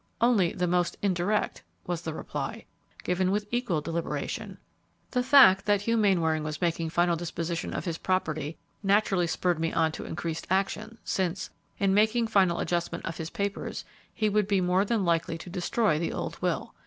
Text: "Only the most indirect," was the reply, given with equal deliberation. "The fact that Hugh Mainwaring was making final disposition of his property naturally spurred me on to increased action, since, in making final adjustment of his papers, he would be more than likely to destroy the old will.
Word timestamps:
"Only 0.19 0.51
the 0.51 0.65
most 0.65 0.97
indirect," 1.03 1.61
was 1.85 2.01
the 2.01 2.13
reply, 2.15 2.65
given 3.03 3.29
with 3.29 3.45
equal 3.51 3.81
deliberation. 3.81 4.57
"The 5.11 5.21
fact 5.21 5.67
that 5.67 5.81
Hugh 5.83 5.95
Mainwaring 5.95 6.43
was 6.43 6.59
making 6.59 6.89
final 6.89 7.15
disposition 7.15 7.71
of 7.71 7.85
his 7.85 7.99
property 7.99 8.57
naturally 8.81 9.27
spurred 9.27 9.59
me 9.59 9.71
on 9.71 9.91
to 9.91 10.05
increased 10.05 10.47
action, 10.49 10.97
since, 11.03 11.51
in 11.77 11.93
making 11.93 12.25
final 12.29 12.59
adjustment 12.61 13.05
of 13.05 13.17
his 13.17 13.29
papers, 13.29 13.85
he 14.11 14.27
would 14.27 14.47
be 14.47 14.59
more 14.59 14.83
than 14.85 15.05
likely 15.05 15.37
to 15.37 15.51
destroy 15.51 15.99
the 15.99 16.13
old 16.13 16.41
will. 16.41 16.73